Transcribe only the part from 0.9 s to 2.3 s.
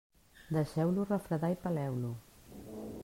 refredar i peleu-lo.